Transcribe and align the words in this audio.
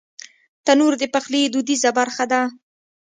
تنور 0.65 0.93
د 1.01 1.03
پخلي 1.13 1.41
دودیزه 1.53 1.91
برخه 1.99 2.25
ده 2.31 2.41